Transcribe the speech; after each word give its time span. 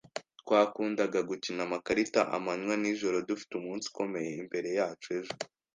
Twakundaga 0.41 1.19
gukina 1.29 1.61
amakarita 1.67 2.21
amanywa 2.37 2.75
n'ijoro. 2.81 3.15
Dufite 3.29 3.51
umunsi 3.55 3.85
ukomeye 3.91 4.31
imbere 4.41 4.69
yacu 4.79 5.07
ejo 5.17 5.33